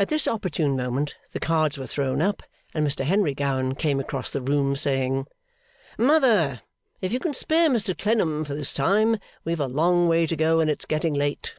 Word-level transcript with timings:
At 0.00 0.08
this 0.08 0.26
opportune 0.26 0.74
moment, 0.74 1.14
the 1.30 1.38
cards 1.38 1.78
were 1.78 1.86
thrown 1.86 2.20
up, 2.20 2.42
and 2.74 2.84
Mr 2.84 3.04
Henry 3.04 3.32
Gowan 3.32 3.76
came 3.76 4.00
across 4.00 4.30
the 4.32 4.42
room 4.42 4.74
saying, 4.74 5.28
'Mother, 5.96 6.62
if 7.00 7.12
you 7.12 7.20
can 7.20 7.32
spare 7.32 7.70
Mr 7.70 7.96
Clennam 7.96 8.44
for 8.44 8.56
this 8.56 8.72
time, 8.74 9.18
we 9.44 9.52
have 9.52 9.60
a 9.60 9.68
long 9.68 10.08
way 10.08 10.26
to 10.26 10.34
go, 10.34 10.58
and 10.58 10.68
it's 10.68 10.84
getting 10.84 11.14
late. 11.14 11.54